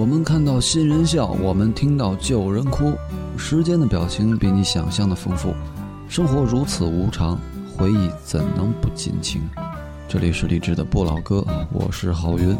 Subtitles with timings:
[0.00, 2.94] 我们看到新人笑，我们听到旧人哭。
[3.36, 5.52] 时间的表情比你想象的丰富，
[6.08, 7.38] 生活如此无常，
[7.76, 9.42] 回忆怎能不尽情？
[10.08, 12.56] 这里是励志的不老歌，我是郝云。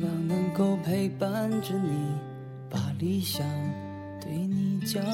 [0.00, 1.90] 希望能够陪伴着你，
[2.70, 3.46] 把理想
[4.18, 5.04] 对你讲。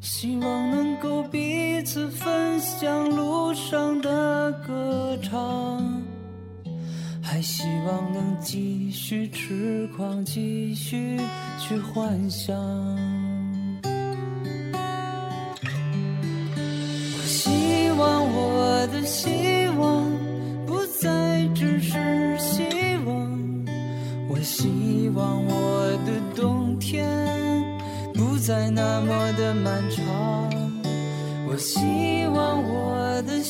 [0.00, 6.02] 希望能够彼此分享路上的歌唱，
[7.22, 11.16] 还希望能继续痴狂，继续
[11.60, 12.56] 去幻想。
[17.14, 20.11] 我希望我的希望
[25.22, 27.06] 望我的冬天
[28.14, 30.04] 不再那么的漫长。
[31.48, 33.41] 我希望我的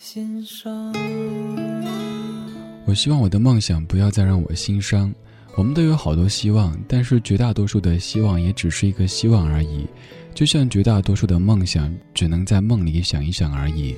[0.00, 0.94] 心伤。
[2.86, 5.12] 我希望我的梦想不要再让我心伤。
[5.56, 9.84] 我们都有好多希望，但是绝大多数的希望也只是一个希望而已，
[10.36, 13.96] 就像绝大多数的梦想只能在梦里想一想而已。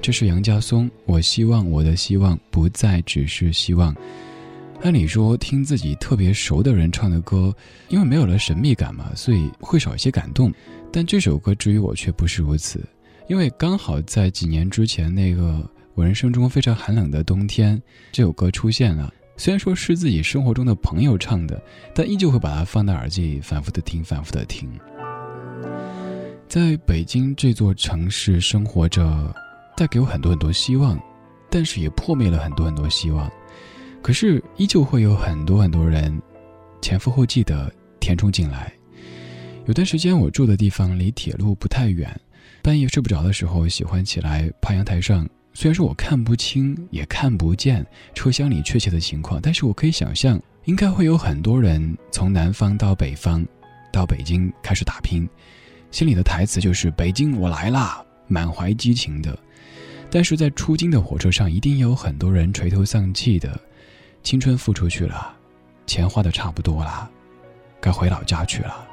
[0.00, 3.92] 这是杨家松，我希望我的希望不再只是希望。
[4.82, 7.52] 按理说，听自己特别熟的人唱的歌，
[7.88, 10.52] 因为没有了神秘感嘛，所以会少一些感动。
[10.92, 12.80] 但这首歌至于我却不是如此，
[13.26, 17.80] 因为刚好在几年之前那个我人生中非常寒冷的冬天，
[18.12, 19.12] 这首歌出现了。
[19.36, 21.60] 虽然说是自己生活中的朋友唱的，
[21.94, 24.68] 但依旧会把它放在耳机里反复的听，反复的听。
[26.46, 29.34] 在北京这座城市生活着，
[29.76, 31.00] 带给我很多很多希望，
[31.50, 33.30] 但是也破灭了很多很多希望。
[34.02, 36.20] 可是依旧会有很多很多人
[36.82, 38.70] 前赴后继的填充进来。
[39.64, 42.20] 有段时间我住的地方离铁路不太远，
[42.64, 45.28] 半夜睡不着的时候，喜欢起来爬阳台上。
[45.52, 53.46] 虽然说我看不清也看不见车厢里确切的情况，但是我可以想象，应该会有很多人从南方到北方，
[53.92, 55.28] 到北京开始打拼，
[55.90, 59.38] 心里的台词就是“北京我来啦”，满怀激情的。
[60.10, 63.60] 但是在出京的火车上，一定有很多人垂头丧气的，
[64.22, 65.36] 青春付出去了，
[65.86, 67.10] 钱花的差不多了，
[67.78, 68.88] 该回老家去了。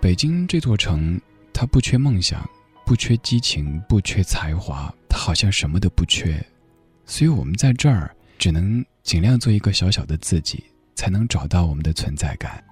[0.00, 1.20] 北京这座城，
[1.52, 2.48] 他不缺梦想。
[2.86, 6.44] 不缺激情，不缺才华，他好像什么都不缺，
[7.06, 10.64] 所以我们在这儿只能尽量做一个小小的自己，
[10.96, 12.64] 才能找到我们的存在感。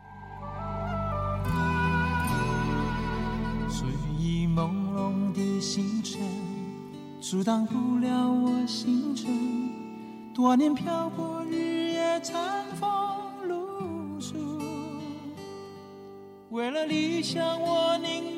[3.71, 3.87] 睡
[4.19, 6.19] 意朦胧的星辰，
[7.21, 9.31] 阻挡不了我行程。
[10.35, 12.89] 多年漂泊，日夜餐风，
[16.51, 18.38] 为了理想，我宁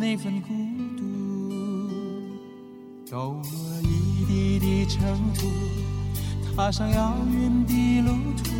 [0.00, 0.48] 那份孤
[0.96, 1.04] 独，
[3.10, 3.42] 抖落
[3.82, 4.98] 一地的尘
[5.34, 5.46] 土，
[6.56, 8.50] 踏上遥远的路途，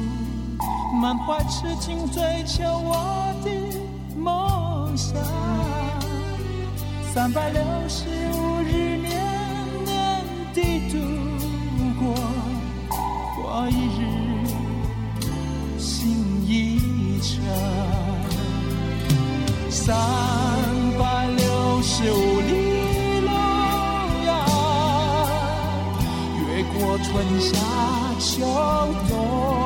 [1.01, 3.51] 满怀痴情追求我的
[4.19, 5.17] 梦想。
[7.15, 8.05] 三百六十
[8.35, 9.11] 五日，年
[9.87, 10.23] 年
[10.53, 10.61] 的
[10.91, 10.99] 度
[11.99, 12.15] 过，
[13.35, 13.99] 过一日。
[15.79, 17.33] 心一程
[19.71, 19.97] 三
[21.93, 22.53] 十五里
[23.21, 23.27] 路
[24.25, 24.31] 呀，
[26.39, 27.09] 越过春
[27.41, 27.51] 夏
[28.21, 28.47] 秋
[29.09, 29.60] 冬。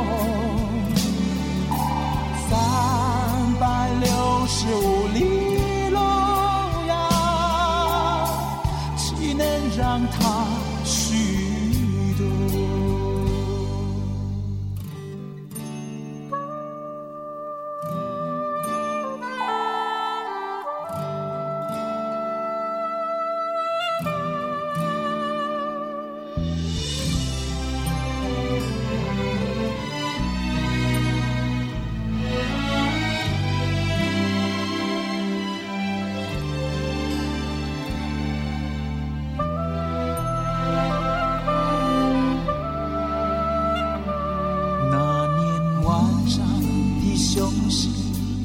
[47.35, 47.91] 雄心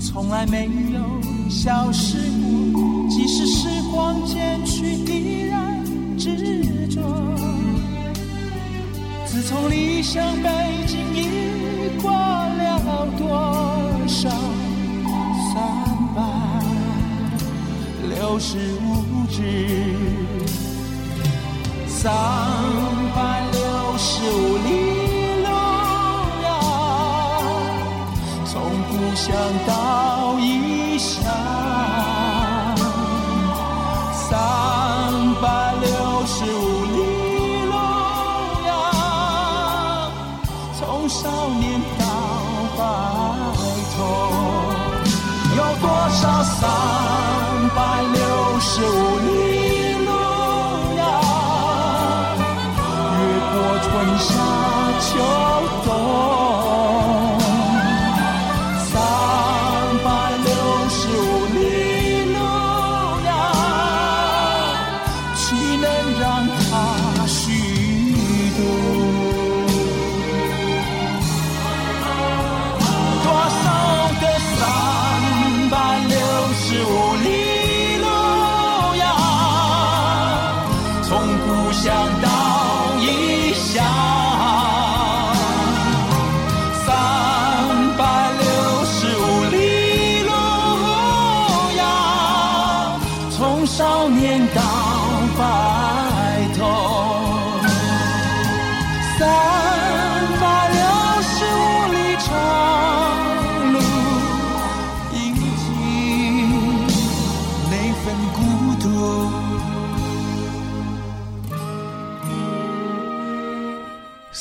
[0.01, 0.99] 从来没有
[1.47, 2.17] 消失
[2.73, 5.85] 过，即使时光渐去，依然
[6.17, 6.99] 执着。
[9.27, 10.49] 自从离乡背
[10.87, 13.27] 井，已过了多
[14.07, 14.27] 少
[15.53, 15.61] 三
[16.15, 16.23] 百
[18.09, 19.93] 六十五日，
[21.85, 22.11] 三
[23.15, 23.59] 百六
[23.99, 25.08] 十五里
[29.19, 29.35] 想
[29.67, 31.21] 到异乡，
[34.13, 34.31] 三
[35.41, 37.73] 百六十五里路
[38.65, 38.71] 呀，
[40.79, 41.29] 从少
[41.59, 42.05] 年到
[42.77, 42.79] 白
[43.97, 43.99] 头，
[45.57, 46.98] 有多少伤？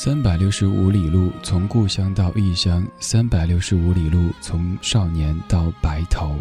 [0.01, 6.37] 三百六十五里路，从故乡到异乡；三百六十五里路，从少年到白头。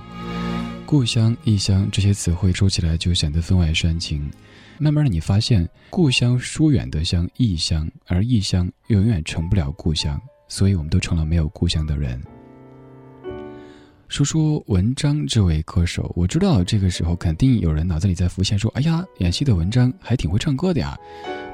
[0.86, 4.30] 故乡、异乡这些词汇说起来就显得分外煽情。
[4.78, 10.16] 慢慢的，你发现故乡疏远的像异乡，而异乡永远成不了故乡。
[10.46, 12.22] 所以我们都成了没有故乡的人。
[14.08, 20.98] 说说文章这位歌手，我知道这个时候肯定有人脑子里在浮现说：“哎呀，演戏的文章还挺会唱歌的呀。”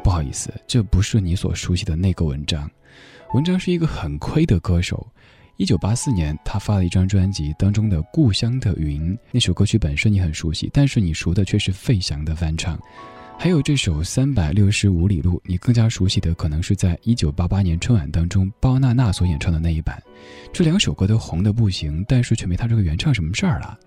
[0.05, 2.71] 不好意思，这不是你所熟悉的那个文章。
[3.35, 5.05] 文章是一个很亏的歌手。
[5.57, 12.81] 一九八四年，他发了一张专辑，当中的《故乡的云》那首歌曲本身你很熟悉，但是你熟的却是费翔的翻唱。
[13.37, 20.03] 还有这首《三百六十五里路》，你更加熟悉的可能是在一九八八年春晚当中包娜娜所演唱的那一版。
[20.51, 23.79] 这两首歌都红的不行，但是却没他这个原唱什么事儿了。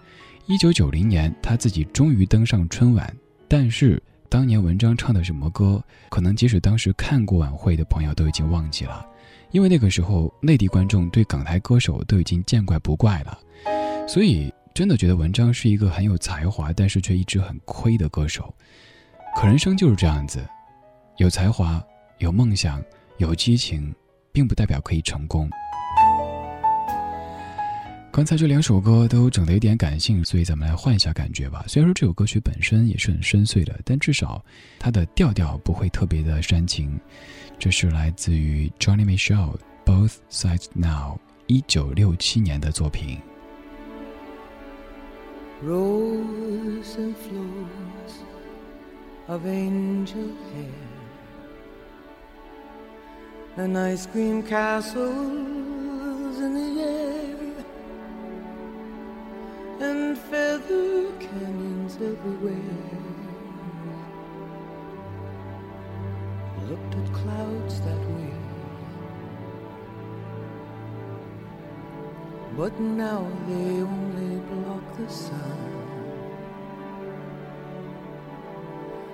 [0.45, 3.11] 一九九零年，他自己终于登上春晚，
[3.47, 9.03] 但是当年文章唱的什么歌，可能即使当时看过晚会的朋友都已经忘记了，
[9.51, 13.39] 因为那个时候内地观众对港台歌手都已经见怪不怪了。
[14.07, 18.53] 所以真的觉得文章是一个很有才华，但是却一直很亏的歌手。
[19.39, 20.43] 可人生就是这样子，
[21.17, 21.79] 有才华、
[22.17, 22.83] 有梦想、
[23.17, 23.93] 有激情，
[24.31, 25.47] 并不代表可以成功。
[28.11, 31.63] 刚才这两首歌都整得有点感性，所以咱们来换一下感觉吧。
[31.67, 34.43] 虽然说这首歌曲本身也是很深邃的，但至少
[34.79, 36.99] 它的调调不会特别的煽情。
[37.59, 41.13] 这是来自于 Johnny Mitchell，《Both Sides Now》，
[41.45, 43.19] 一九六七年的作品。
[45.63, 48.17] Rose and flows
[49.27, 50.87] of angel hair
[53.57, 57.35] and ice cream castles in the air
[59.81, 62.53] and feather canyons everywhere.
[66.69, 68.33] Looked at clouds that way,
[72.55, 75.76] but now they only block the sun.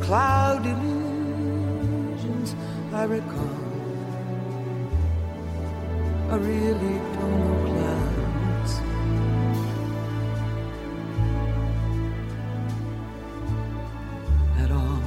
[0.00, 2.54] cloud illusions
[2.92, 3.70] I recall.
[6.30, 8.72] I really don't know clouds.
[14.62, 15.02] At all.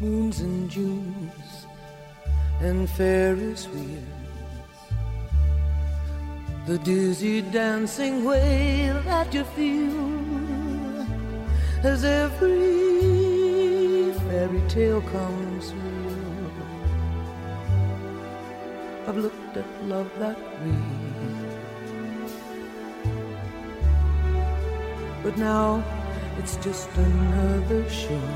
[0.00, 1.66] Moons and Junes
[2.60, 4.11] and Ferris wheels
[6.64, 11.02] the dizzy dancing way that you feel
[11.82, 16.52] as every fairy tale comes true.
[19.08, 20.76] I've looked at love that way,
[25.24, 25.82] but now
[26.38, 28.28] it's just another show.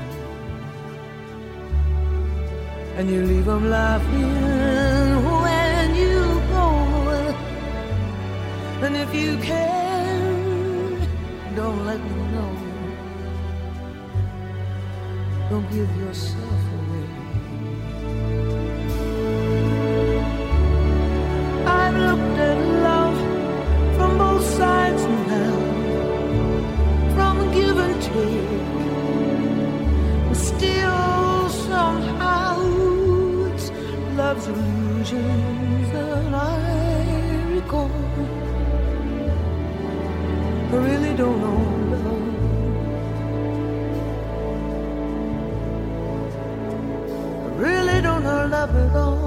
[2.97, 4.86] And you leave 'em laughing
[9.01, 10.97] if you can,
[11.55, 12.51] don't let me know.
[15.49, 16.66] Don't give yourself
[48.77, 49.26] it all.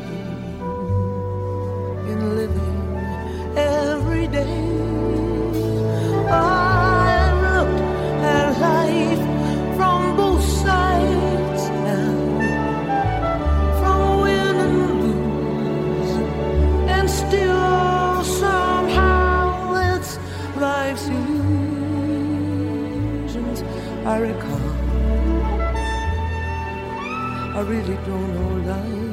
[27.53, 29.11] I really don't know life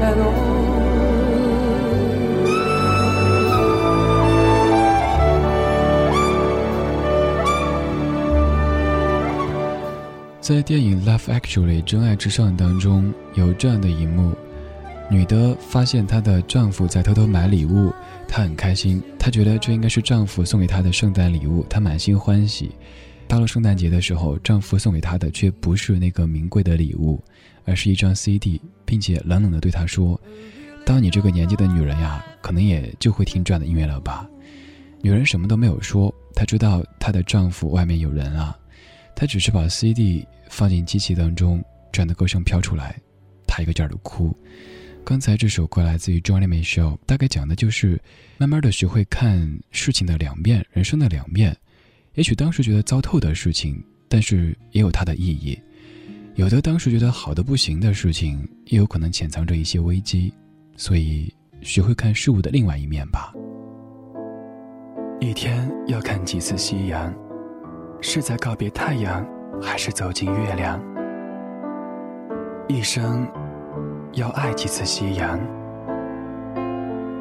[0.00, 0.56] at all.
[10.40, 14.30] 在电影《Love Actually》真爱至上当中，有这样的一幕：
[15.10, 17.92] 女的发现她的丈夫在偷偷买礼物，
[18.28, 22.70] 她很开心，她觉得这应该是丈夫送给她的圣诞礼物，她满心欢喜。
[23.28, 27.22] 到了圣诞节的时候，丈夫送给她的却不是那个名贵的礼物，
[27.64, 30.18] 而是一张 CD，并且冷冷地对她说
[30.86, 34.28] ：“当你这个年纪的女人呀，可能也就会听这样的音乐了吧。”
[35.02, 38.56] 女人什么都没有说，她知道她的丈夫外面有人啊，
[39.14, 42.96] 她只是把 CD 放进机器当中，这样的歌声飘出来，
[43.46, 44.34] 她一个劲儿的哭。
[45.04, 48.00] 刚才这首歌来自于 Johnny Mitchell，大概讲的就是
[48.38, 51.56] 慢慢的学会看事情的两面，人生的两面。
[52.16, 55.54] 也许当时觉得糟透的事情，但是也有它的意义；
[56.34, 60.32] 有的当时觉得好的不行的事情，也有可能潜藏着一些危机。
[60.78, 63.34] 所以，学会看事物的另外一面吧。
[65.20, 67.14] 一天要看几次夕阳？
[68.00, 69.26] 是在告别太阳，
[69.60, 70.82] 还是走进月亮？
[72.66, 73.28] 一生
[74.14, 75.38] 要爱几次夕阳？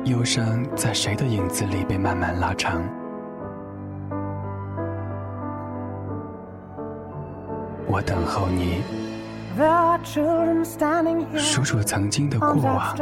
[0.05, 2.81] 忧伤在谁的影子里被慢慢拉长？
[7.87, 8.81] 我等候你.
[11.37, 12.95] 数数曾经的过往。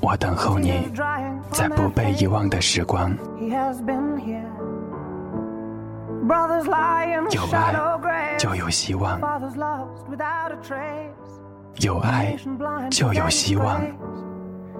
[0.00, 0.90] 我等候你，
[1.50, 3.10] 在不被遗忘的时光。
[3.38, 4.46] He has been here.
[6.26, 11.10] Brothers lie in 有爱.就有希望，Fathers lost without a trace.
[11.84, 12.36] 有爱
[12.90, 13.80] 就有希望。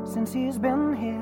[0.05, 1.21] Since he's been here.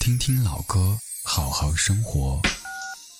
[0.00, 0.78] 听听老歌，
[1.24, 2.40] 好好生活。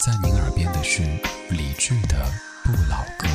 [0.06, 1.02] 在您耳边的是
[1.50, 3.26] 李志的不老歌。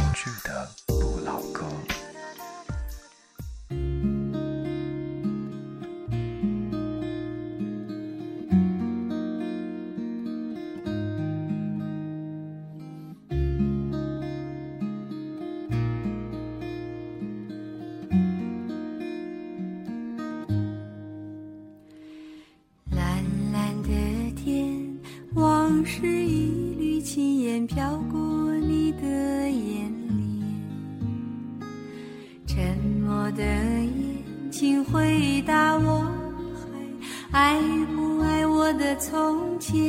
[38.91, 39.81] 的从前？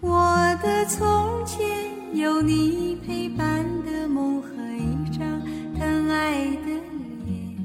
[0.00, 1.66] 我的从前
[2.14, 5.42] 有你陪伴的梦和一张
[5.76, 6.68] 疼爱的
[7.26, 7.56] 脸。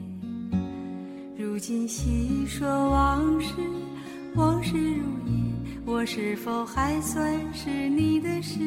[1.37, 3.53] 如今细说往事，
[4.33, 5.53] 往事如烟，
[5.85, 8.57] 我是否还算是你的誓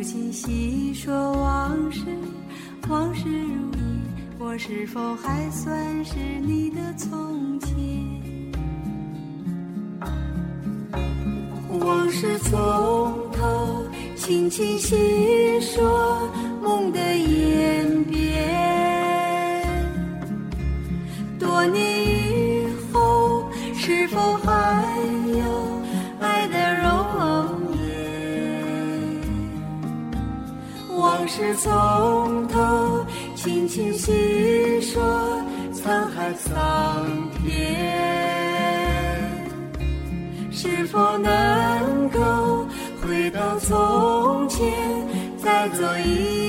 [0.00, 2.00] 如今细说往事，
[2.88, 4.00] 往事如烟，
[4.38, 7.76] 我是否还算是你的从前？
[11.78, 12.50] 往事从
[13.30, 13.84] 头
[14.16, 16.26] 轻轻细说，
[16.62, 18.48] 梦的演变。
[21.38, 21.99] 多年
[31.40, 35.02] 是从头轻轻细说，
[35.72, 37.06] 沧海桑
[37.42, 37.48] 田。
[40.52, 42.66] 是否能够
[43.00, 44.70] 回到从前，
[45.42, 46.39] 再做一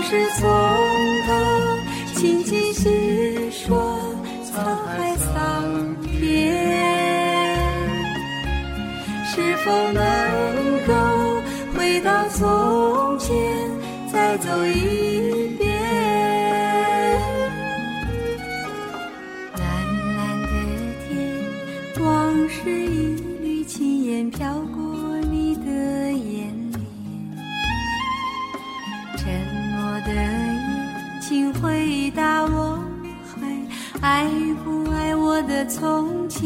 [0.00, 0.48] 往事从
[1.26, 1.30] 头
[2.14, 4.00] 轻轻细说，
[4.46, 4.54] 沧
[4.86, 6.16] 海桑田。
[9.26, 10.02] 是否能
[10.86, 10.94] 够
[11.76, 13.36] 回到从前，
[14.10, 15.09] 再走一
[35.70, 36.42] 从前？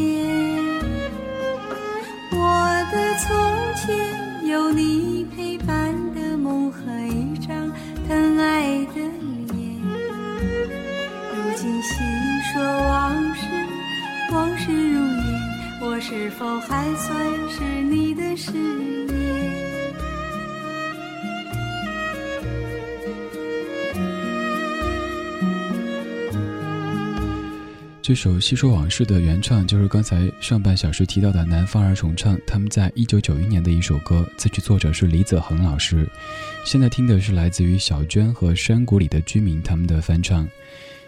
[2.31, 2.37] 我
[2.91, 3.25] 的从
[3.75, 7.71] 前有你陪伴的梦和一张
[8.07, 9.81] 疼爱的脸。
[11.33, 11.95] 如今细
[12.53, 13.47] 说往事，
[14.31, 15.41] 往事如烟，
[15.81, 17.17] 我是否还算
[17.49, 18.94] 是你的誓言？
[28.07, 36.07] 这首《细说往事》的原唱就是刚才上半小时提到的南方儿童唱，他们在一九九一年的一首歌，词曲作者是李子恒老师。
[36.63, 40.47] 现在听的是来自于小娟和山谷里的居民他们的翻唱。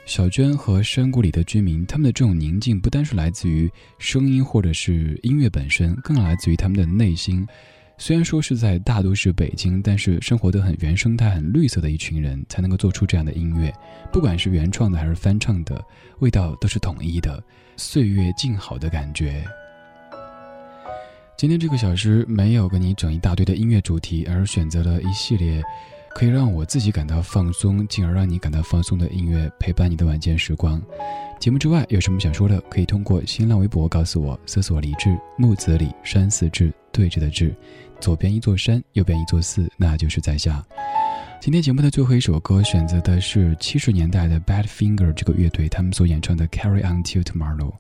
[0.07, 7.47] 小娟和山谷里的居民，他们的这种宁静，不单是来自于声音或者是音乐本身，更来自于他们的内心。
[7.99, 13.73] 虽然说是在大都市北京，但是生活的很原生态、很绿色的一群人，才能够做出这样的音乐。
[14.13, 15.83] 不管是原创的还是翻唱的，
[16.19, 17.43] 味道都是统一的，
[17.75, 19.43] 岁月静好的感觉。
[21.35, 25.63] 今天这个小时没有跟你整一大堆的音乐主题，而选择了一系列
[26.11, 30.79] 可以让我自己感到放松，进而让你感到放松的音乐，陪伴你的晚间时光。
[31.39, 37.55] 节目之外有什么想说的，可以通过新浪微博告诉我，搜索“李志木子李山寺志对峙的志”，
[37.99, 40.63] 左边一座山，右边一座寺，那就是在下。
[41.39, 47.71] 今天节目的最后一首歌选择的是七十年代的 Badfinger 这个乐队他们所演唱的《Carry On Till Tomorrow》。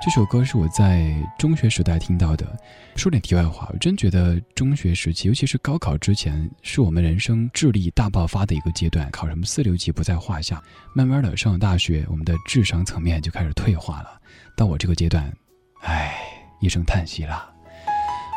[0.00, 2.58] 这首歌是我在中学时代听到的。
[2.96, 9.10] 说点题外话，我真觉得中学时期，尤其是高考之前，是我们人生智力大爆发的一个阶段。
[9.10, 10.60] 考什么四六级不在话下。
[10.94, 14.18] 慢慢的上了大学，我们的智商层面就开始退化了。
[14.56, 15.30] 到我这个阶段，
[15.82, 16.14] 唉，
[16.60, 17.51] 一声叹息了。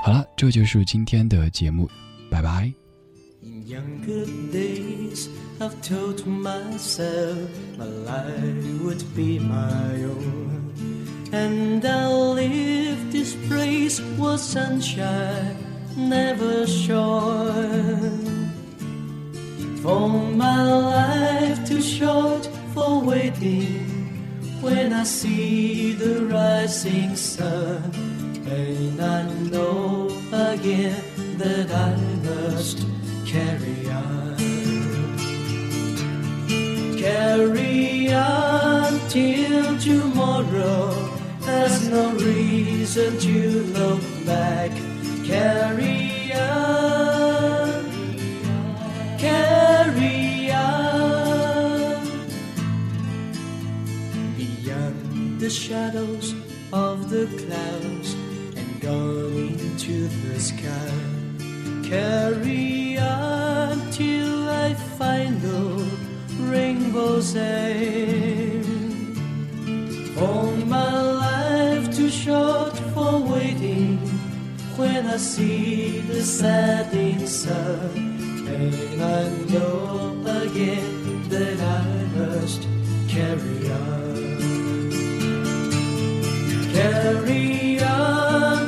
[0.04, 1.88] 好了，这就是今天的节目，
[2.30, 2.72] 拜拜。
[3.42, 5.28] In younger days,
[5.58, 7.36] I've told myself
[7.78, 10.72] my life would be my own.
[11.32, 15.56] And I'll leave this place where sunshine
[15.96, 18.50] never shone.
[19.82, 23.86] For my life too short for waiting
[24.60, 27.90] when I see the rising sun.
[28.47, 31.01] And I know again
[31.39, 32.85] that I must
[33.25, 34.37] carry on.
[36.95, 40.93] Carry on till tomorrow.
[41.41, 44.69] There's no reason to look back.
[45.23, 47.85] Carry on.
[49.17, 52.05] Carry on.
[54.37, 56.35] Beyond the shadows
[56.71, 58.24] of the clouds
[58.85, 60.93] gone into the sky.
[61.89, 65.89] Carry on till I find the
[66.51, 68.65] rainbow's end.
[70.13, 73.97] For my life too short for waiting
[74.77, 77.89] when I see the setting sun,
[78.55, 81.85] and I know again that I
[82.19, 82.61] must
[83.07, 84.25] carry on.
[86.71, 88.24] Carry on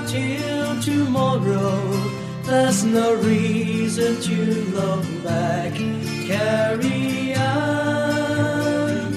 [0.08, 1.76] till tomorrow.
[2.44, 4.36] There's no reason to
[4.78, 5.74] look back.
[6.32, 9.12] Carry on,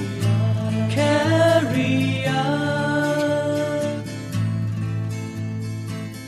[0.90, 4.04] carry on.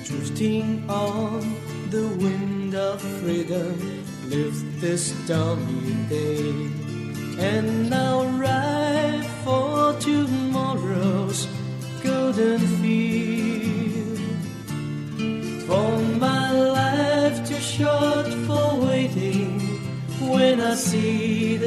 [0.05, 1.57] Drifting on
[1.91, 3.77] the wind of freedom,
[4.29, 6.55] live this stormy day.
[7.51, 7.72] And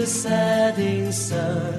[0.06, 1.74] the setting sun.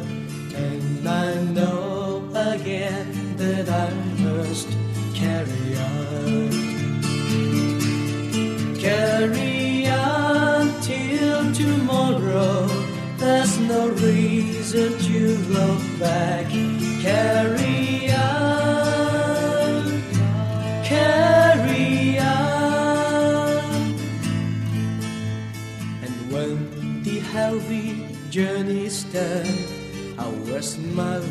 [0.53, 3.89] And I know again that I
[4.25, 4.69] must
[5.15, 6.51] carry on.
[8.87, 12.67] Carry on till tomorrow.
[13.17, 16.47] There's no reason to look back.
[17.03, 17.56] Carry
[30.97, 31.26] my